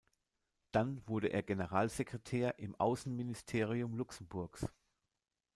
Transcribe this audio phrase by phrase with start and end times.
[0.71, 4.65] Dann wurde er Generalsekretär im Außenministerium Luxemburgs.